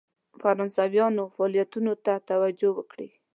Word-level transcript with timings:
فرانسویانو 0.41 1.23
فعالیتونو 1.35 1.93
ته 2.05 2.13
توجه 2.29 2.69
وکړي. 2.77 3.09